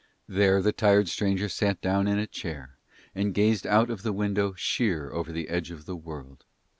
[0.27, 2.79] There the tired stranger sat down in a chair
[3.13, 6.43] and gazed out of the window sheer over the Edge of the World.